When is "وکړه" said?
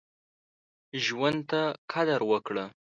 2.31-2.65